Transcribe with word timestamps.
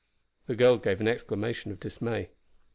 The 0.47 0.55
girl 0.55 0.77
gave 0.79 0.99
an 0.99 1.07
exclamation 1.07 1.71
of 1.71 1.79
dismay. 1.79 2.31